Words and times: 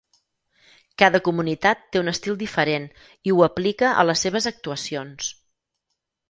Cada 1.01 1.19
comunitat 1.27 1.83
té 1.95 2.01
un 2.01 2.09
estil 2.11 2.39
diferent 2.39 2.87
i 3.31 3.35
ho 3.35 3.45
aplica 3.49 3.93
a 3.93 4.07
les 4.11 4.25
seves 4.27 4.49
actuacions. 4.53 5.31